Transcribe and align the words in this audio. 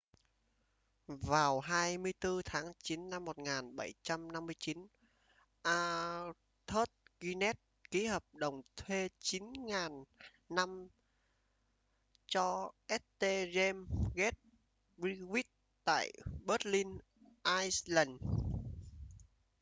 vào 1.07 1.59
24 1.59 2.41
tháng 2.45 2.73
chín 2.83 3.09
năm 3.09 3.25
1759 3.25 4.87
arthur 5.61 6.83
guinness 7.19 7.59
ký 7.91 8.05
hợp 8.05 8.23
đồng 8.33 8.61
thuê 8.75 9.07
9.000 9.21 10.03
năm 10.49 10.87
cho 12.27 12.71
st 12.89 13.23
james' 13.23 13.85
gate 14.15 14.39
brewery 14.97 15.41
tại 15.83 16.11
dublin 16.47 16.97
ireland 17.43 18.21